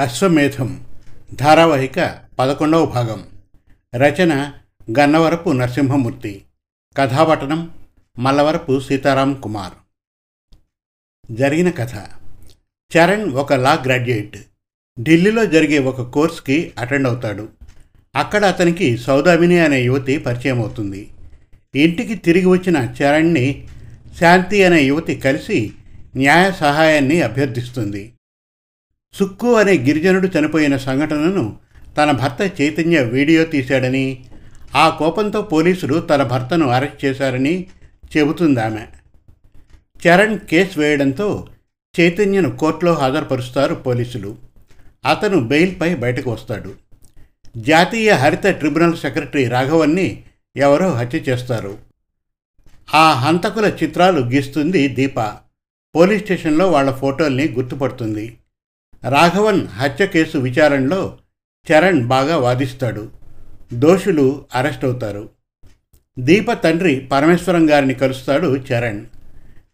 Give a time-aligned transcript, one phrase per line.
[0.00, 0.84] అశ్వమేధం
[1.34, 3.26] ధారావాహిక పదకొండవ భాగం.
[3.96, 4.52] రచన
[4.98, 6.42] గన్నవరపు నరసింహమూర్తి.
[6.96, 7.70] కథాపట్టణం
[8.18, 9.72] మల్లవరపు సీతారాం కుమార్.
[11.30, 11.94] జరిగిన కథ.
[12.96, 14.36] చరణ్ ఒక లా గ్రాడ్యుయేట్.
[15.00, 17.48] ఢిల్లీలో జరిగే ఒక కోర్స్కి అటెండ్ అవుతాడు.
[18.16, 21.10] అక్కడ అతనికి సౌదామిని అనే యువతి పరిచయం అవుతుంది.
[21.74, 23.66] ఇంటికి తిరిగి వచ్చిన చరణ్ని
[24.20, 25.72] శాంతి అనే యువతి కలిసి
[26.16, 28.12] న్యాయ సహాయాన్ని అభ్యర్థిస్తుంది.
[29.18, 31.56] సుక్కు అనే గిరిజనుడు చనిపోయిన సంఘటనను
[31.98, 34.24] తన భర్త చైతన్య వీడియో తీశాడని
[34.76, 37.66] ఆ కోపంతో పోలీసులు తన భర్తను అరెస్ట్ చేశారని
[38.16, 38.86] చెబుతుంది ఆమె.
[40.06, 41.46] చరణ్ కేసు వేయడంతో
[42.00, 44.36] చైతన్యను కోర్టులో హాజరుపరుస్తారు పోలీసులు.
[45.06, 46.74] అతను బెయిల్పై బయటకు వస్తాడు.
[47.56, 50.22] జాతీయ హరిత ట్రిబ్యునల్ సెక్రటరీ రాఘవన్ని
[50.56, 51.78] ఎవరో హత్య చేస్తారు.
[52.94, 55.20] ఆ హంతకుల చిత్రాలు గీస్తుంది దీప.
[55.94, 58.36] పోలీస్ స్టేషన్లో వాళ్ళ ఫోటోల్ని గుర్తుపడుతుంది.
[59.08, 61.18] రాఘవన్ హత్య కేసు విచారణలో
[61.72, 63.10] చరణ్ బాగా వాదిస్తాడు.
[63.72, 65.30] దోషులు అరెస్ట్ అవుతారు.
[66.18, 69.06] దీప తండ్రి పరమేశ్వరం గారిని కలుస్తాడు చరణ్.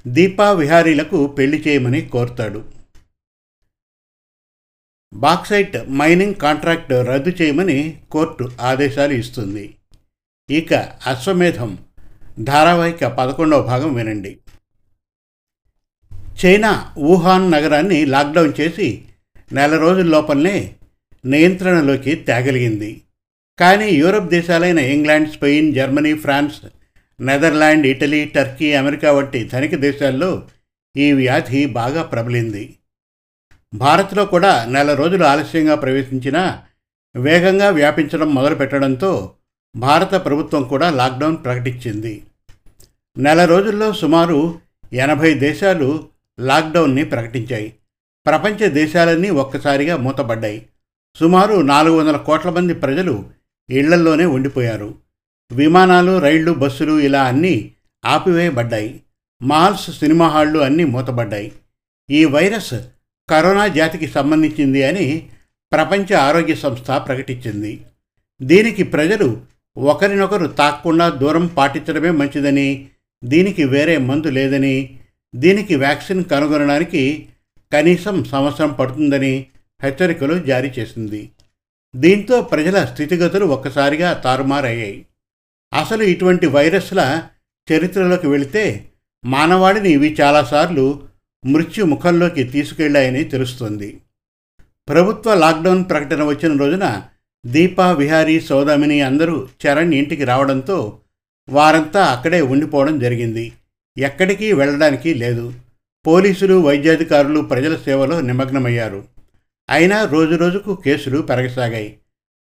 [0.06, 2.64] దీపా విహారీలకు పెళ్ళి చేయమని కోరుతాడు.
[5.14, 9.74] బాక్సైట్ మైనింగ్ కాంట్రాక్ట్ రద్దు చేయమని కోర్టు ఆదేశాలు ఇస్తుంది.
[10.50, 10.74] ఇక
[11.06, 11.78] అశ్వమేధం
[12.40, 14.38] ధారావాహిక పదకొండవ భాగం వినండి.
[16.44, 19.04] చైనా వుహాన్ నగరాన్ని లాక్డౌన్ చేసి
[19.52, 20.74] నెల రోజుల లోపలనే
[21.24, 23.02] నియంత్రణలోకి తేగలిగింది.
[23.58, 26.60] కానీ Europe దేశాలైన England Spain Germany France
[27.20, 30.48] Netherland Italy Turkey America వంటి ధనిక దేశాల్లో
[30.96, 32.76] ఈ వ్యాధి బాగా ప్రబలింది.
[33.74, 36.58] భారత్లో కూడా నెల రోజులు ఆలస్యంగా ప్రవేశించిన
[37.16, 39.34] వేగంగా వ్యాపించడం మొదలుపెట్టడంతో
[39.76, 42.22] భారత ప్రభుత్వం కూడా లాక్డౌన్ ప్రకటించింది.
[43.18, 44.58] నెల రోజుల్లో సుమారు
[44.92, 46.08] ఎనభై దేశాలు
[46.40, 47.74] లాక్డౌన్ని ప్రకటించాయి.
[48.26, 50.66] ప్రపంచ దేశాలన్నీ ఒక్కసారిగా మూతపడ్డాయి.
[51.16, 53.30] సుమారు నాలుగు వందల కోట్ల మంది ప్రజలు
[53.70, 54.94] ఇళ్ళల్లోనే ఉండిపోయారు.
[55.52, 57.72] విమానాలు రైళ్ళు బస్సులు ఇలా అన్నీ
[58.04, 59.00] ఆపివేయబడ్డాయి.
[59.42, 61.52] మాల్స్ సినిమా హాళ్ళు అన్నీ మూతబడ్డాయి
[62.10, 62.74] ఈ వైరస్
[63.30, 65.28] కరోనా జాతికి సంబంధించింది అని
[65.72, 67.84] ప్రపంచ ఆరోగ్య సంస్థ ప్రకటించింది.
[68.42, 69.40] దీనికి ప్రజలు
[69.76, 72.88] ఒకరినొకరు తాక్కుండా దూరం పాటించడమే మంచిదని
[73.24, 74.98] దీనికి వేరే మందు లేదని
[75.36, 77.28] దీనికి వ్యాక్సిన్ కనుగొనడానికి
[77.72, 79.46] కనీసం సంవత్సరం పడుతుందని
[79.82, 81.30] హెచ్చరికలు జారీ చేసింది.
[81.96, 85.06] దీంతో ప్రజల స్థితిగతులు ఒక్కసారిగా తారుమారయ్యాయి.
[85.74, 87.28] అసలు ఇటువంటి వైరస్ల
[87.72, 88.88] చరిత్రలోకి వెళితే
[89.24, 91.02] మానవాడిని ఇవి చాలాసార్లు
[91.46, 94.00] మృత్యు ముఖంలోకి తీసుకెళ్ళాయని తెలుస్తుంది.
[94.88, 97.02] ప్రభుత్వ లాక్డౌన్ ప్రకటన వచ్చిన రోజున
[97.46, 100.98] దీపా విహారీ సౌదామిని అందరూ చరణ్ ఇంటికి రావడంతో
[101.48, 103.52] వారంతా అక్కడే ఉండిపోవడం జరిగింది.
[103.98, 105.52] ఎక్కడికి వెళ్ళడానికి లేదు.
[106.06, 109.04] పోలీసులు వైద్యాధికారులు ప్రజల సేవలో నిమగ్నమయ్యారు.
[109.70, 111.98] అయినా రోజురోజుకు కేసులు పెరగసాగాయి.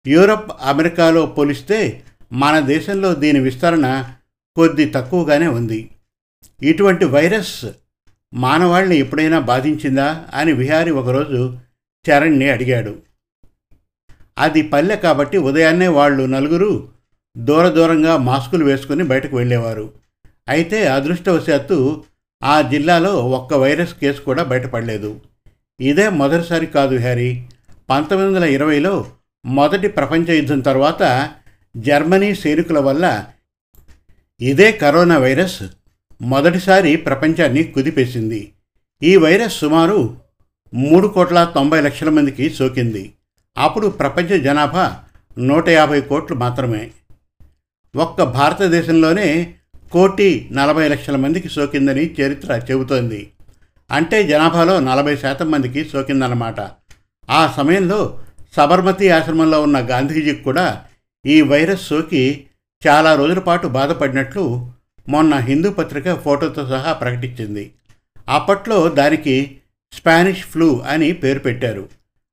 [0.08, 2.04] యూరప్ అమెరికాలో పోలిస్తే
[2.34, 4.14] మన దేశంలో దీని విస్తరణ
[4.56, 5.90] కొద్ది తక్కువగానే ఉంది.
[6.64, 7.66] ఇటువంటి వైరస్
[8.34, 11.58] మానవాళ్ళని ఎప్పుడైనా బాధించిందా అని విహారి ఒకరోజు
[12.06, 13.00] చరణ్ని అడిగాడు.
[14.38, 16.90] అది పల్లె కాబట్టి ఉదయాన్నే వాళ్ళు నలుగురు
[17.38, 19.94] దూర దూరంగా మాస్కులు వేసుకుని బయటకు వెళ్ళేవారు.
[20.50, 22.04] అయితే అదృష్టవశాత్తు
[22.44, 25.22] ఆ జిల్లాలో ఒక్క వైరస్ కేసు కూడా బయటపడలేదు.
[25.82, 27.44] ఇదే మొదటిసారి కాదు హ్యారీ.
[27.90, 29.06] పంతొమ్మిది వందల ఇరవైలో
[29.46, 31.30] మొదటి ప్రపంచ యుద్ధం తర్వాత
[31.78, 33.26] జర్మనీ సైనికుల వల్ల
[34.42, 35.64] ఇదే కరోనా వైరస్
[36.22, 38.52] మొదటిసారి ప్రపంచాన్ని కుదిపేసింది.
[39.04, 40.18] ఈ వైరస్ సుమారు
[40.74, 43.14] మూడు కోట్ల తొంభై లక్షల మందికి సోకింది.
[43.58, 45.00] అప్పుడు ప్రపంచ జనాభా
[45.40, 46.92] నూట యాభై కోట్లు మాత్రమే.
[47.96, 49.54] ఒక్క భారతదేశంలోనే
[49.92, 53.32] కోటి నలభై లక్షల మందికి సోకిందని చరిత్ర చెబుతోంది.
[53.92, 56.56] అంటే జనాభాలో నలభై శాతం మందికి సోకిందన్నమాట.
[57.30, 58.20] ఆ సమయంలో
[58.56, 60.84] సబర్మతి ఆశ్రమంలో ఉన్న గాంధీజీకి కూడా
[61.26, 62.46] ఈ వైరస్ సోకి
[62.88, 64.72] చాలా రోజుల పాటు బాధపడినట్లు
[65.10, 67.72] మొన్న హిందూ పత్రిక ఫోటోతో సహా ప్రకటించింది.
[68.28, 69.58] అప్పట్లో దానికి
[69.94, 71.90] స్పానిష్ ఫ్లూ అని పేరు పెట్టారు.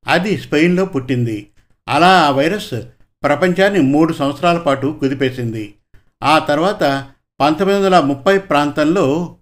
[0.08, 1.46] అది స్పెయిన్లో పుట్టింది.
[1.88, 2.74] అలా ఆ వైరస్
[3.22, 5.74] ప్రపంచాన్ని మూడు సంవత్సరాల పాటు కుదిపేసింది.
[6.22, 7.06] ఆ తర్వాత
[7.40, 9.36] పంతొమ్మిది వందల ముప్పై ప్రాంతంలో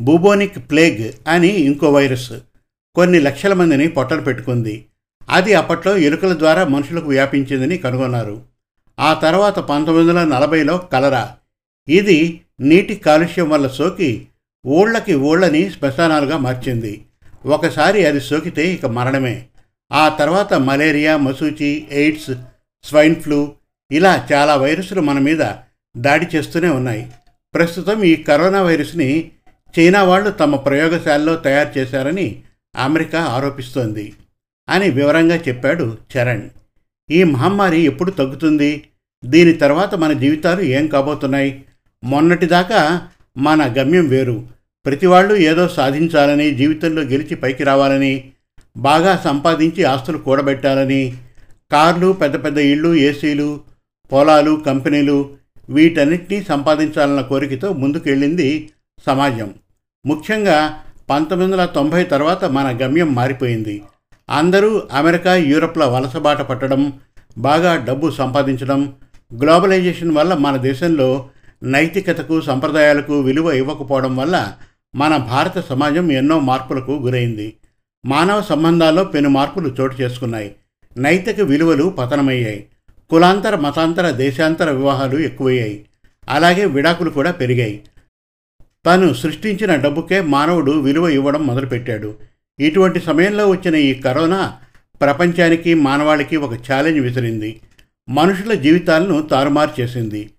[0.00, 2.32] బూబోనిక్ ప్లేగ్ అని ఇంకో వైరస్
[2.94, 4.86] కొన్ని లక్షల మందిని పొట్టలు పెట్టుకుంది.
[5.30, 8.42] అది అప్పట్లో ఎలుకల ద్వారా మనుషులకు వ్యాపించిందని కనుగొన్నారు.
[8.98, 11.36] ఆ తర్వాత పంతొమ్మిది వందల నలభైలో కలరా.
[11.88, 14.28] ఇది నీటి కాలుష్యం వల్ల సోకి
[14.66, 17.04] ఊళ్ళకి ఊళ్ళని శ్మశానాలుగా మార్చింది.
[17.46, 19.46] ఒకసారి అది సోకితే ఇక మరణమే.
[19.92, 22.30] ఆ తర్వాత మలేరియా మసూచి ఎయిడ్స్
[22.84, 23.52] స్వైన్ ఫ్లూ
[23.90, 25.42] ఇలా చాలా వైరస్లు మన మీద
[25.96, 27.10] దాడి చేస్తూనే ఉన్నాయి.
[27.54, 29.30] ప్రస్తుతం ఈ కరోనా వైరస్ని
[29.78, 32.42] చైనా వాళ్ళు తమ ప్రయోగశాలలో తయారు చేశారని
[32.76, 34.12] అమెరికా ఆరోపిస్తోంది
[34.68, 36.48] అని వివరంగా చెప్పాడు చరణ్.
[37.10, 38.84] ఈ మహమ్మారి ఎప్పుడు తగ్గుతుంది?
[39.24, 41.64] దీని తర్వాత మన జీవితాలు ఏం కాబోతున్నాయి?
[42.04, 43.08] మొన్నటిదాకా
[43.38, 44.46] మన గమ్యం వేరు.
[44.86, 48.30] ప్రతి వాళ్ళు ఏదో సాధించాలని జీవితంలో గెలిచి పైకి రావాలని
[48.76, 51.16] బాగా సంపాదించి ఆస్తులు కూడబెట్టాలని
[51.72, 53.60] కార్లు పెద్ద పెద్ద ఇళ్ళు ఏసీలు
[54.12, 55.34] పొలాలు కంపెనీలు
[55.68, 58.70] వీటన్నిటినీ సంపాదించాలన్న కోరికతో ముందుకెళ్ళింది
[59.06, 59.54] సమాజం.
[60.06, 63.82] ముఖ్యంగా పంతొమ్మిది వందల తొంభై తర్వాత మన గమ్యం మారిపోయింది.
[64.30, 66.92] అందరూ అమెరికా యూరప్ల వలసబాట పట్టడం
[67.38, 68.92] బాగా డబ్బు సంపాదించడం
[69.36, 71.28] గ్లోబలైజేషన్ వల్ల మన దేశంలో
[71.62, 74.52] నైతికతకు సంప్రదాయాలకు విలువ ఇవ్వకపోవడం వల్ల
[74.94, 77.56] మన భారత సమాజం ఎన్నో మార్పులకు గురైంది.
[78.06, 80.54] మానవ సంబంధాల్లో పెను మార్పులు చోటు చేసుకున్నాయి.
[80.96, 82.66] నైతిక విలువలు పతనమయ్యాయి.
[83.10, 85.86] కులాంతర మతాంతర దేశాంతర వివాహాలు ఎక్కువయ్యాయి.
[86.28, 87.82] అలాగే విడాకులు కూడా పెరిగాయి.
[88.86, 92.14] తాను సృష్టించిన డబ్బుకే మానవుడు విలువ ఇవ్వడం మొదలుపెట్టాడు.
[92.60, 94.54] ఇటువంటి సమయంలో వచ్చిన ఈ కరోనా
[95.00, 97.60] ప్రపంచానికి మానవాళికి ఒక ఛాలెంజ్ విసిరింది.
[98.08, 100.30] మనుషుల జీవితాలను తారుమారు చేసింది.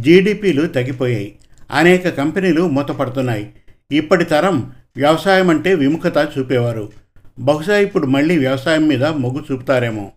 [0.00, 1.36] జీడిపిలు తగ్గిపోయాయి.
[1.70, 3.52] అనేక కంపెనీలు మూతపడుతున్నాయి.
[3.92, 6.92] ఇప్పటి తరం వ్యవసాయం అంటే విముఖత చూపేవారు.
[7.38, 10.12] బహుశా ఇప్పుడు మళ్ళీ వ్యవసాయం మీద మొగ్గు చూపుతారేమో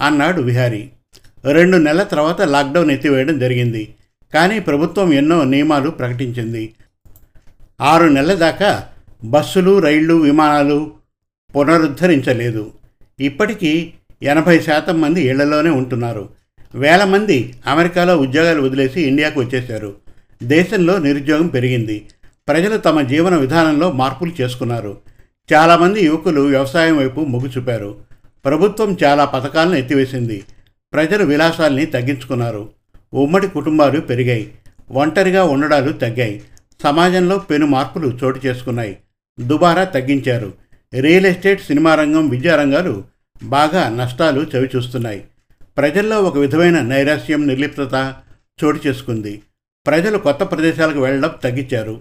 [0.00, 0.90] అన్నాడు విహారీ.
[1.52, 3.94] రెండు నెలల తర్వాత లాక్డౌన్ ఎత్తివేయడం జరిగింది.
[4.34, 6.74] కానీ ప్రభుత్వం ఎన్నో నియమాలు ప్రకటించింది.
[7.80, 8.84] ఆరు నెలల దాకా
[9.24, 10.92] బస్సులు రైళ్ళు విమానాలు
[11.56, 12.70] పునరుద్ధరించలేదు.
[13.20, 13.92] ఇప్పటికీ
[14.22, 16.28] ఎనభై శాతం మంది ఇళ్ళలోనే ఉంటున్నారు.
[16.74, 19.94] వేల మంది అమెరికాలో ఉద్యోగాలు వదిలేసి ఇండియాకు వచ్చేశారు.
[20.42, 22.06] దేశంలో నిరుద్యోగం పెరిగింది.
[22.48, 24.98] ప్రజలు తమ జీవన విధానంలో మార్పులు చేసుకున్నారు.
[25.52, 27.96] చాలామంది యువకులు వ్యవసాయం వైపు మొగ్గు చూపారు.
[28.44, 30.42] ప్రభుత్వం చాలా పథకాలను ఎత్తివేసింది.
[30.94, 32.70] ప్రజలు విలాసాల్ని తగ్గించుకున్నారు.
[33.14, 34.52] ఉమ్మడి కుటుంబాలు పెరిగాయి.
[34.90, 36.42] ఒంటరిగా ఉండడాలు తగ్గాయి.
[36.82, 38.96] సమాజంలో పెను మార్పులు చోటు చేసుకున్నాయి.
[39.40, 40.52] దుబారా తగ్గించారు.
[41.00, 43.04] రియల్ ఎస్టేట్ సినిమా రంగం విద్యారంగాలు
[43.42, 45.24] బాగా నష్టాలు చవిచూస్తున్నాయి.
[45.78, 48.14] ప్రజల్లో ఒక విధమైన నైరాశ్యం నిర్లిప్తత
[48.64, 49.42] చోటు చేసుకుంది.
[49.86, 52.00] ప్రజలు కొత్త ప్రదేశాలకు వెళ్ళడం తగ్గించారు.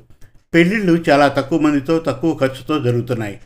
[0.53, 3.39] పెళ్ళిళ్ళు చాలా తక్కువ మందితో తక్కువ ఖర్చుతో జరుగుతున్నాయి.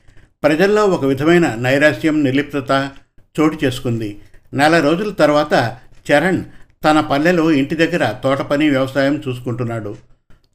[0.43, 2.91] ప్రజల్లో ఒక విధమైన నైరాశ్యం నిర్లిప్తత
[3.39, 4.17] చోటు చేసుకుంది.
[4.53, 5.77] నెల రోజుల తర్వాత
[6.11, 6.43] చరణ్
[6.83, 9.95] తన పల్లెలో ఇంటి దగ్గర తోట పని వ్యవసాయం చూసుకుంటున్నాడు.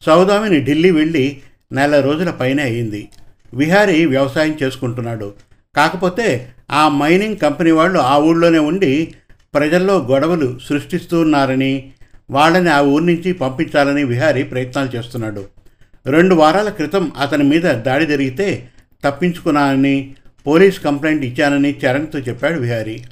[0.02, 1.40] సౌదామిని ఢిల్లీ వెళ్ళి
[1.72, 3.08] నెల రోజుల పైనే అయింది.
[3.54, 5.34] విహారీ వ్యవసాయం చేసుకుంటున్నాడు.
[5.76, 9.14] కాకపోతే ఆ మైనింగ్ కంపెనీ వాళ్ళు ఆ ఊళ్ళోనే ఉండి
[9.54, 11.92] ప్రజల్లో గొడవలు సృష్టిస్తూ ఉన్నారని
[12.30, 15.44] వాళ్ళని ఆ ఊరి నుంచి పంపించాలని విహారీ ప్రయత్నాలు చేస్తున్నాడు.
[16.06, 18.68] రెండు వారాల క్రితం అతని మీద దాడి జరిగితే
[19.04, 20.14] తప్పించుకున్నానని
[20.46, 23.04] పోలీస్ కంప్లైంట్ ఇచ్చానని చరణ్తో చెప్పాడు విహారీ.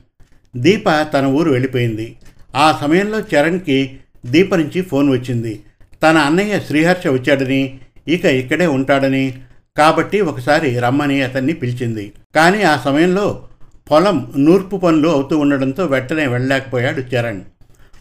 [0.56, 2.16] దీప తన ఊరు వెళ్ళిపోయింది.
[2.56, 5.62] ఆ సమయంలో చరణ్కి దీప నుంచి ఫోన్ వచ్చింది.
[6.02, 9.34] తన అన్నయ్య శ్రీహర్ష వచ్చాడని ఇక ఇక్కడే ఉంటాడని
[9.78, 12.12] కాబట్టి ఒకసారి రమ్మని అతన్ని పిలిచింది.
[12.34, 13.42] కానీ ఆ సమయంలో
[13.90, 17.40] పొలం నూర్పు పనులు అవుతూ ఉండడంతో వెంటనే వెళ్ళలేకపోయాడు చరణ్.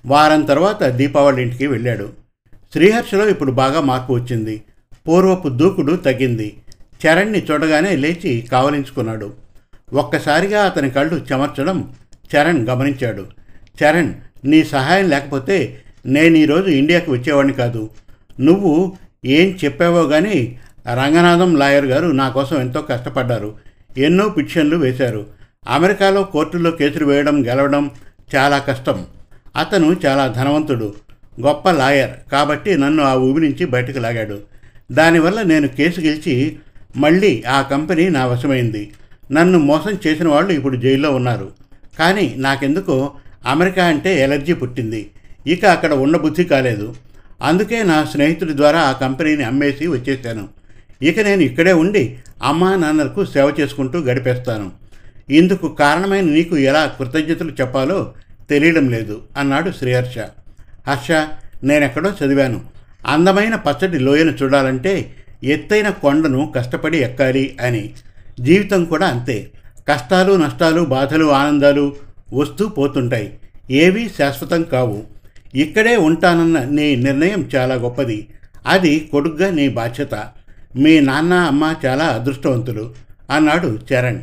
[0.05, 2.09] వారం తర్వాత దీపావళి ఇంటికి వెళ్ళాడు.
[2.73, 4.61] శ్రీహర్షలో ఇప్పుడు బాగా మార్పు వచ్చింది.
[5.07, 6.57] పూర్వపు దూకుడు తగ్గింది.
[7.07, 9.33] చరణ్ని చూడగానే లేచి కావలించుకున్నాడు.
[9.93, 11.93] ఒక్కసారిగా అతని కళ్ళు చెమర్చడం
[12.35, 13.25] చరణ్ గమనించాడు.
[13.83, 14.13] చరణ్
[14.45, 17.89] నీ సహాయం లేకపోతే నేను ఈరోజు ఇండియాకి వచ్చేవాడిని కాదు.
[18.39, 20.59] నువ్వు ఏం చెప్పావో కానీ
[20.93, 23.53] రంగనాథం లాయర్ గారు నా కోసం ఎంతో కష్టపడ్డారు.
[23.97, 25.25] ఎన్నో పిటిషన్లు వేశారు.
[25.69, 27.91] అమెరికాలో కోర్టులో కేసులు వేయడం గెలవడం
[28.35, 29.05] చాలా కష్టం.
[29.55, 30.93] అతను చాలా ధనవంతుడు
[31.41, 34.39] గొప్ప లాయర్ కాబట్టి నన్ను ఆ ఊబి నుంచి బయటకు లాగాడు.
[34.91, 36.57] దానివల్ల నేను కేసు గెలిచి
[36.97, 38.91] మళ్ళీ ఆ కంపెనీ నా వశమైంది.
[39.31, 41.51] నన్ను మోసం చేసిన వాళ్ళు ఇప్పుడు జైల్లో ఉన్నారు.
[41.99, 43.11] కానీ నాకెందుకో
[43.45, 45.11] అమెరికా అంటే ఎలర్జీ పుట్టింది.
[45.47, 46.95] ఇక అక్కడ ఉన్న బుద్ధి కాలేదు.
[47.41, 50.47] అందుకే నా స్నేహితుడి ద్వారా ఆ కంపెనీని అమ్మేసి వచ్చేసాను
[51.01, 54.71] ఇక నేను ఇక్కడే ఉండి అమ్మా నాన్నలకు సేవ చేసుకుంటూ గడిపేస్తాను.
[55.29, 58.13] ఇందుకు కారణమైన నీకు ఎలా కృతజ్ఞతలు చెప్పాలో
[58.49, 60.17] తెలియడం లేదు అన్నాడు శ్రీహర్ష.
[60.89, 61.11] హర్ష
[61.63, 62.61] నేనెక్కడో చదివాను.
[63.07, 65.13] అందమైన పచ్చటి లోయను చూడాలంటే
[65.43, 67.89] ఎత్తైన కొండను కష్టపడి ఎక్కాలి అని.
[68.39, 69.49] జీవితం కూడా అంతే.
[69.87, 71.95] కష్టాలు నష్టాలు బాధలు ఆనందాలు
[72.33, 73.39] వస్తూ పోతుంటాయి.
[73.71, 75.03] ఏవీ శాశ్వతం కావు.
[75.55, 78.27] ఇక్కడే ఉంటానన్న నీ నిర్ణయం చాలా గొప్పది.
[78.65, 80.15] అది కొడుగ్గా నీ బాధ్యత.
[80.75, 82.93] మీ నాన్న అమ్మ చాలా అదృష్టవంతులు
[83.31, 84.19] అన్నాడు చరణ్.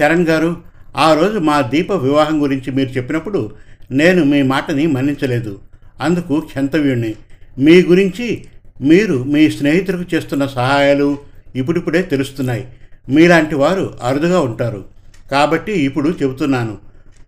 [0.00, 0.56] చరణ్ గారు
[0.96, 3.52] ఆ రోజు మా దీప వివాహం గురించి మీరు చెప్పినప్పుడు
[3.90, 5.60] నేను మీ మాటని మన్నించలేదు.
[6.00, 7.14] అందుకు క్షంతవ్యుణ్ణి.
[7.58, 8.44] మీ గురించి
[8.80, 11.18] మీరు మీ స్నేహితులకు చేస్తున్న సహాయాలు
[11.56, 12.68] ఇప్పుడిప్పుడే తెలుస్తున్నాయి.
[13.08, 14.84] మీలాంటి వారు అరుదుగా ఉంటారు.
[15.30, 16.78] కాబట్టి ఇప్పుడు చెబుతున్నాను.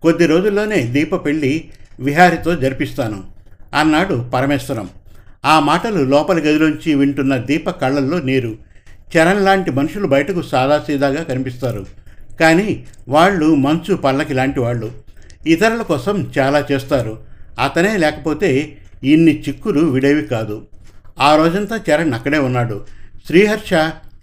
[0.01, 3.23] కొద్ది రోజుల్లోనే దీప పెళ్ళి విహారితో జరిపిస్తాను.
[3.79, 4.89] అన్నాడు పరమేశ్వరం.
[5.45, 8.57] ఆ మాటలు లోపలి గదిలోంచి వింటున్న దీప కళ్ళల్లో నీరు.
[9.17, 11.85] చరణ్ లాంటి మనుషులు బయటకు సాదాసీదాగా కనిపిస్తారు.
[12.39, 14.91] కానీ వాళ్ళు మంచు పల్లకి లాంటి వాళ్ళు.
[15.47, 17.19] ఇతరుల కోసం చాలా చేస్తారు.
[17.63, 20.65] అతనే లేకపోతే ఇన్ని చిక్కులు విడేవి కాదు.
[21.19, 22.85] ఆ రోజంతా చరణ్ అక్కడే ఉన్నాడు.
[23.27, 23.73] శ్రీహర్ష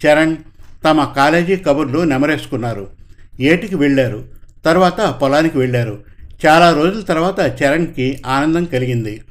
[0.05, 0.35] చరణ్
[0.85, 2.87] తమ కాలేజీ కబుర్లు నెమరేసుకున్నారు.
[3.39, 4.23] ఏటికి వెళ్ళారు?
[4.65, 5.99] తర్వాత పొలానికి వెళ్ళారు.
[6.45, 9.21] చాలా రోజుల తర్వాత చరణ్కి ఆనందం కలిగింది.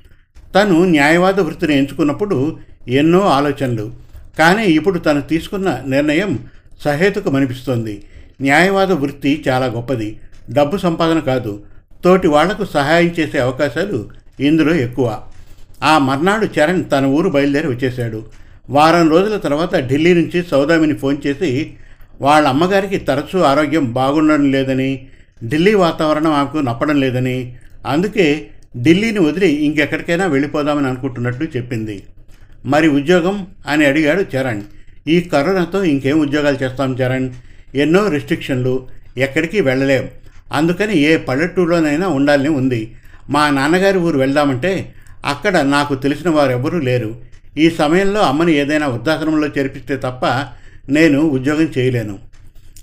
[0.54, 3.92] తను న్యాయవాద వృత్తిని ఎంచుకున్నప్పుడు ఎన్నో ఆలోచనలు.
[4.38, 6.38] కానీ ఇప్పుడు తను తీసుకున్న నిర్ణయం
[6.84, 8.04] సహేతుకమనిపిస్తోంది.
[8.40, 10.20] న్యాయవాద వృత్తి చాలా గొప్పది.
[10.50, 11.62] డబ్బు సంపాదన కాదు.
[12.04, 15.22] తోటి వాళ్ళకు సహాయం చేసే అవకాశాలు ఇందులో ఎక్కువ.
[15.82, 18.24] ఆ మర్నాడు చరణ్ తన ఊరు బయలుదేరి వచ్చేశాడు.
[18.70, 21.72] వారం రోజుల తర్వాత ఢిల్లీ నుంచి సౌదామిని ఫోన్ చేసి
[22.20, 25.08] వాళ్ళ అమ్మగారికి తరచూ ఆరోగ్యం బాగుండడం లేదని
[25.44, 27.56] ఢిల్లీ వాతావరణం ఆమెకు నప్పడం లేదని
[27.86, 28.46] అందుకే
[28.76, 32.02] ఢిల్లీని వదిలి ఇంకెక్కడికైనా వెళ్ళిపోదామని అనుకుంటున్నట్లు చెప్పింది.
[32.66, 33.46] మరి ఉద్యోగం?
[33.66, 34.62] అని అడిగాడు చరణ్.
[35.08, 37.30] ఈ కరోనాతో ఇంకేం ఉద్యోగాలు చేస్తాం చరణ్?
[37.74, 38.88] ఎన్నో రిస్ట్రిక్షన్లు.
[39.18, 40.08] ఎక్కడికి వెళ్ళలేం.
[40.52, 42.94] అందుకని ఏ పల్లెటూరులోనైనా ఉండాలని ఉంది.
[43.30, 44.94] మా నాన్నగారి ఊరు వెళ్దామంటే
[45.24, 47.27] అక్కడ నాకు తెలిసిన వారెవరూ లేరు.
[47.58, 50.26] ఈ సమయంలో అమ్మని ఏదైనా వృద్ధాశ్రమంలో చేర్పిస్తే తప్ప
[50.90, 52.18] నేను ఉద్యోగం చేయలేను.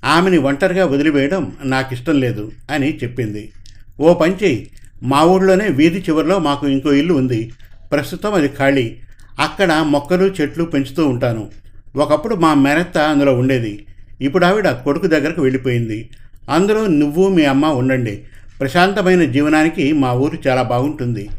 [0.06, 3.52] ఆమెని ఒంటరిగా వదిలివేయడం నాకు ఇష్టం లేదు అని చెప్పింది.
[4.00, 4.68] ఓ పంచి
[5.04, 7.52] మా ఊళ్ళోనే వీధి చివరిలో మాకు ఇంకో ఇల్లు ఉంది.
[7.92, 8.98] ప్రస్తుతం అది ఖాళీ.
[9.40, 11.52] అక్కడ మొక్కలు చెట్లు పెంచుతూ ఉంటాను.
[11.96, 13.86] ఒకప్పుడు మా మెరత్త అందులో ఉండేది.
[14.22, 16.10] ఇప్పుడు ఆవిడ కొడుకు దగ్గరకు వెళ్ళిపోయింది.
[16.50, 18.24] అందులో నువ్వు మీ అమ్మ ఉండండి.
[18.60, 21.30] ప్రశాంతమైన జీవనానికి మా ఊరు చాలా బాగుంటుంది.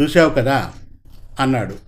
[0.00, 0.70] చూసావు కదా?
[1.40, 1.86] అన్నాడు.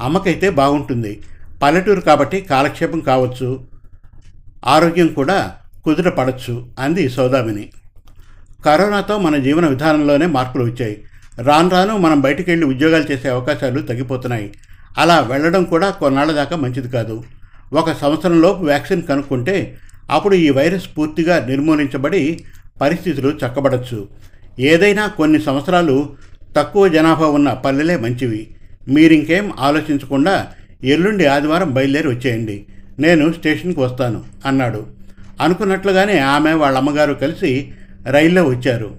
[0.00, 1.22] అమ్మకైతే బాగుంటుంది.
[1.62, 3.64] పల్లెటూరు కాబట్టి కాలక్షేపం కావచ్చు.
[4.66, 5.52] ఆరోగ్యం కూడా
[5.84, 7.70] కుదుట పడచ్చు అంది సౌదామిని.
[8.64, 11.02] కరోనాతో మన జీవన విధానంలోనే మార్పులు వచ్చాయి.
[11.42, 14.54] రాను రాను మనం బయటికి వెళ్ళి ఉద్యోగాలు చేసే అవకాశాలు తగ్గిపోతున్నాయి.
[14.98, 17.24] అలా వెళ్ళడం కూడా కొన్నాళ్ళ దాకా మంచిది కాదు.
[17.72, 19.78] ఒక సంవత్సరంలోపు వ్యాక్సిన్ కనుక్కుంటే
[20.10, 22.44] అప్పుడు ఈ వైరస్ పూర్తిగా నిర్మూలించబడి
[22.80, 24.08] పరిస్థితులు చక్కబడచ్చు.
[24.60, 26.16] ఏదైనా కొన్ని సంవత్సరాలు
[26.56, 28.54] తక్కువ జనాభా ఉన్న పల్లెలే మంచివి.
[28.88, 30.52] మీరింకేం ఆలోచించకుండా
[30.84, 32.66] ఎల్లుండి ఆదివారం బయలుదేరి వచ్చేయండి.
[32.98, 34.86] నేను స్టేషన్కి వస్తాను అన్నాడు.
[35.40, 37.72] అనుకున్నట్లుగానే ఆమె వాళ్ళ అమ్మగారు కలిసి
[38.10, 38.96] రైల్లో వచ్చారు.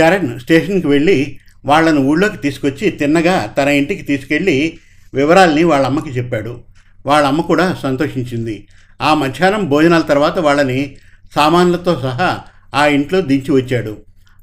[0.00, 4.78] చరణ్ స్టేషన్కి వెళ్ళి వాళ్ళను ఊళ్ళోకి తీసుకొచ్చి తిన్నగా తన ఇంటికి తీసుకెళ్ళి
[5.14, 6.60] వివరాల్ని వాళ్ళ అమ్మకి చెప్పాడు.
[7.06, 8.68] వాళ్ళ అమ్మ కూడా సంతోషించింది.
[9.02, 10.96] ఆ మధ్యాహ్నం భోజనాల తర్వాత వాళ్ళని
[11.34, 12.40] సామాన్లతో సహా
[12.74, 13.96] ఆ ఇంట్లో దించి వచ్చాడు.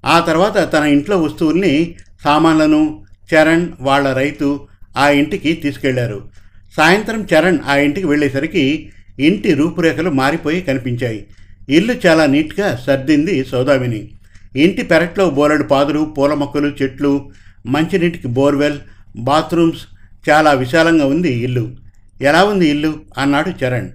[0.06, 6.30] ఆ తర్వాత తన ఇంట్లో వస్తువుల్ని సామాన్లను చరణ్ వాళ్ళ రైతు ఆ ఇంటికి తీసుకెళ్ళారు.
[6.78, 11.26] సాయంత్రం చరణ్ ఆ ఇంటికి వెళ్ళేసరికి ఇంటి రూపురేఖలు మారిపోయి కనిపించాయి.
[11.70, 14.12] ఇల్లు చాలా నీట్గా సర్దింది సౌదామిని.
[14.56, 17.30] ఇంటి పెరట్లో బోలెడు పాదులు పూల మొక్కలు చెట్లు
[17.66, 18.80] మంచినీటికి బోర్వెల్
[19.16, 19.88] బాత్రూమ్స్
[20.30, 21.76] చాలా విశాలంగా ఉంది ఇల్లు.
[22.22, 22.94] ఎలా ఉంది ఇల్లు?
[23.18, 23.90] అన్నాడు చరణ్.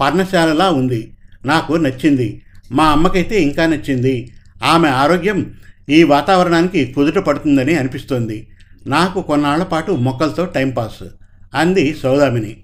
[0.00, 1.12] పర్ణశాలలా ఉంది.
[1.44, 2.42] నాకు నచ్చింది.
[2.72, 4.32] మా అమ్మకైతే ఇంకా నచ్చింది.
[4.64, 5.54] ఆమె ఆరోగ్యం
[5.88, 8.48] ఈ వాతావరణానికి కుదుట పడుతుందని అనిపిస్తోంది.
[8.86, 11.04] నాకు కొన్నాళ్ళ పాటు మొక్కలతో టైంపాస్
[11.54, 12.56] అంది సౌదామిని.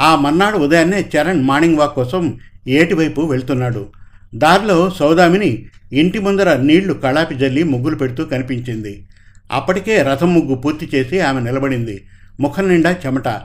[0.00, 2.38] ఆ మర్నాడు ఉదయాన్నే చరణ్ మార్నింగ్ వాక్ కోసం
[2.68, 3.86] ఏటివైపు వెళ్తున్నాడు.
[4.34, 9.06] దారిలో సౌదామిని ఇంటి ముందర నీళ్ళు కళాపి జల్లి ముగ్గులు పెడుతూ కనిపించింది.
[9.52, 12.04] అప్పటికే రథం ముగ్గు పూర్తి చేసి ఆమె నిలబడింది.
[12.40, 13.40] ముఖం నిండా చెమట.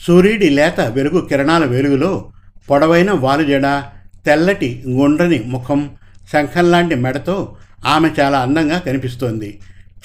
[0.00, 2.32] సూర్యుడి లేత వెలుగు కిరణాల వెలుగులో
[2.70, 3.82] పొడవైన వాలుజడ
[4.26, 5.90] తెల్లటి గుండ్రని ముఖం
[6.32, 9.60] శంఖంలాంటి మెడతో ఆమె చాలా అందంగా కనిపిస్తోంది.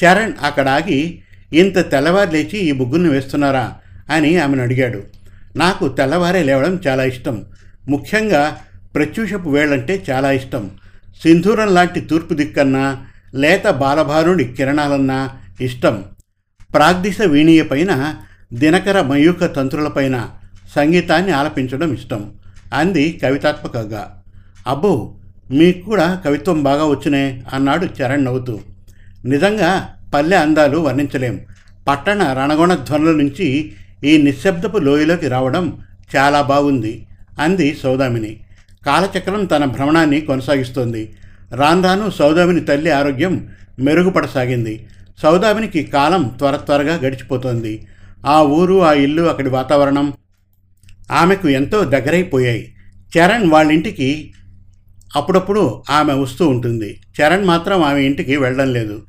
[0.05, 1.21] చరణ్ అక్కడ ఆగి
[1.53, 3.73] ఇంత తెల్లవారు లేచి ఈ ముగ్గురిని వేస్తున్నారా?
[4.09, 5.03] అని ఆమెను అడిగాడు.
[5.55, 7.45] నాకు తెల్లవారే లేవడం చాలా ఇష్టం.
[7.89, 8.57] ముఖ్యంగా
[8.95, 10.71] ప్రత్యూషపు వేళంటే చాలా ఇష్టం.
[11.23, 15.29] సింధూరం లాంటి తూర్పు దిక్కన్నా లేత బాలభారుడి కిరణాలన్నా
[15.61, 16.03] ఇష్టం.
[16.73, 18.15] ప్రాగ్దిశ వీణీయ పైన
[18.53, 20.29] దినకర మయూక తంత్రులపైన
[20.75, 22.33] సంగీతాన్ని ఆలపించడం ఇష్టం
[22.73, 24.23] అంది కవితాత్మకంగా
[24.67, 25.13] అబ్బో
[25.51, 28.59] మీకు కూడా కవిత్వం బాగా వచ్చునే అన్నాడు చరణ్ నవ్వుతూ.
[29.25, 31.39] నిజంగా పల్లె అందాలు వర్ణించలేం.
[31.87, 33.71] పట్టణ రణగొణ ధ్వనుల నుంచి
[34.03, 35.81] ఈ నిశ్శబ్దపు లోయలోకి రావడం
[36.17, 37.07] చాలా బాగుంది
[37.39, 38.39] అంది సౌదామిని.
[38.85, 41.15] కాలచక్రం తన భ్రమణాన్ని కొనసాగిస్తోంది.
[41.55, 43.49] రాను సౌదామిని తల్లి ఆరోగ్యం
[43.79, 44.87] మెరుగుపడసాగింది.
[45.23, 47.87] సౌదామినికి కాలం త్వర త్వరగా గడిచిపోతోంది.
[48.25, 50.13] ఆ ఊరు ఆ ఇల్లు అక్కడి వాతావరణం
[51.11, 52.73] ఆమెకు ఎంతో దగ్గరైపోయాయి.
[53.17, 54.33] చరణ్ వాళ్ళ ఇంటికి
[55.15, 57.01] అప్పుడప్పుడు ఆమె వస్తూ ఉంటుంది.
[57.21, 59.01] చరణ్ మాత్రం ఆమె ఇంటికి వెళ్ళడం లేదు.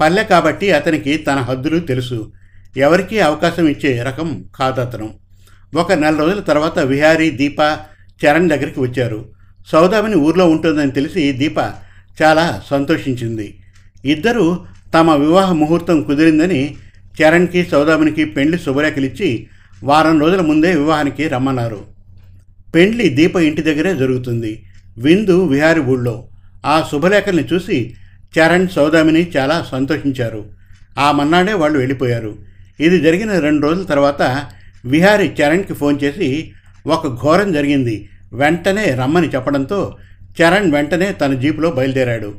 [0.00, 2.32] పల్లె కాబట్టి అతనికి తన హద్దులు తెలుసు.
[2.76, 5.14] ఎవరికీ అవకాశం ఇచ్చే రకం కాదతను.
[5.74, 7.78] ఒక నెల రోజుల తర్వాత విహారీ దీప
[8.26, 9.28] చరణ్ దగ్గరికి వచ్చారు.
[9.72, 11.58] సౌదామిని ఊర్లో ఉంటుందని తెలిసి దీప
[12.22, 13.60] చాలా సంతోషించింది.
[14.04, 14.58] ఇద్దరూ
[14.94, 16.76] తమ వివాహ ముహూర్తం కుదిరిందని
[17.22, 19.46] చరణ్కి సౌదామినికి పెండ్లి శుభరేఖలిచ్చి
[19.84, 21.84] వారం రోజుల ముందే వివాహానికి రమ్మన్నారు.
[22.74, 24.66] పెండ్లి దీప ఇంటి దగ్గరే జరుగుతుంది.
[24.98, 26.24] విందు విహారి ఊళ్ళో
[26.66, 27.94] ఆ శుభలేఖల్ని చూసి
[28.38, 30.44] చరణ్ సౌదామిని చాలా సంతోషించారు.
[30.98, 32.36] ఆ మన్నాడే వాళ్ళు వెళ్ళిపోయారు.
[32.80, 34.46] ఇది జరిగిన రెండు రోజుల తర్వాత
[34.84, 36.52] విహారి చరణ్కి ఫోన్ చేసి
[36.86, 38.08] ఒక ఘోరం జరిగింది.
[38.32, 39.96] వెంటనే రమ్మని చెప్పడంతో
[40.42, 42.34] చరణ్ వెంటనే తన జీపులో బయలుదేరాడు.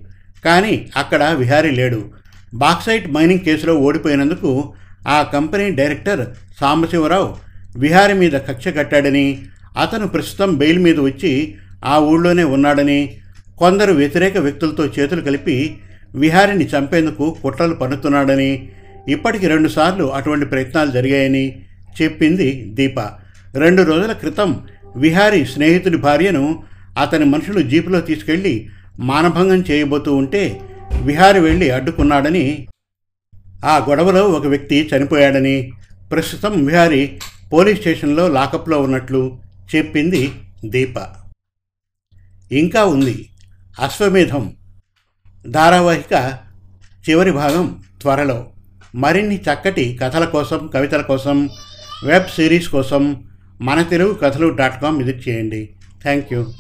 [0.46, 2.12] కానీ అక్కడ విహారీ లేడు.
[2.54, 4.74] బాక్సైట్ మైనింగ్ కేసులో ఓడిపోయినందుకు
[5.08, 6.28] ఆ కంపెనీ డైరెక్టర్
[6.62, 7.36] సాంబశివరావు
[7.78, 9.42] విహారి మీద కక్ష కట్టాడని
[9.82, 13.16] అతను ప్రస్తుతం బెయిల్ మీద వచ్చి ఆ ఊళ్ళోనే ఉన్నాడని
[13.58, 15.78] కొందరు వ్యతిరేక వ్యక్తులతో చేతులు కలిపి
[16.16, 18.70] విహారిని చంపేందుకు కుట్రలు పన్నుతున్నాడని
[19.08, 21.46] ఇప్పటికి రెండుసార్లు అటువంటి ప్రయత్నాలు జరిగాయని
[22.02, 23.00] చెప్పింది దీప.
[23.58, 24.64] రెండు రోజుల క్రితం
[24.96, 26.64] విహారి స్నేహితుడి భార్యను
[26.98, 28.68] అతని మనుషులు జీపులో తీసుకెళ్ళి
[29.00, 30.62] మానభంగం చేయబోతూ ఉంటే
[31.02, 32.68] విహారి వెళ్ళి అడ్డుకున్నాడని
[33.66, 35.72] ఆ గొడవలో ఒక వ్యక్తి చనిపోయాడని
[36.12, 37.20] ప్రస్తుతం విహారీ
[37.52, 39.38] పోలీస్ స్టేషన్లో లాకప్లో ఉన్నట్లు
[39.76, 40.32] చెప్పింది
[40.66, 41.21] దీప.
[42.52, 43.30] ఇంకా ఉంది.
[43.80, 44.56] అశ్వమేధం.
[45.48, 46.38] ధారావాహిక
[47.10, 48.50] చివరి భాగం త్వరలో.
[48.96, 51.50] మరిన్ని చక్కటి కథల కోసం కవితల కోసం
[52.06, 53.24] వెబ్ సిరీస్ కోసం
[53.62, 55.70] మన తెలుగు కథలు డాట్ కామ్ విజిట్ చేయండి.
[56.04, 56.54] Thank you.